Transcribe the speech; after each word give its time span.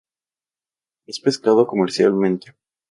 Es 1.05 1.19
pescado 1.19 1.67
comercialmente. 1.67 2.55